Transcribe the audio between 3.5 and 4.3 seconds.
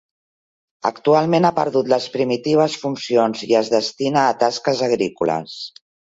es destina